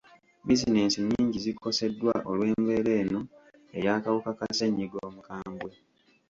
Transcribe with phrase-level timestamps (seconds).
[0.47, 3.21] Bizinesi nnyingi zikoseddwa olw'embeera eno
[3.77, 5.71] ey'akawuka ka ssennyiga omukambwe.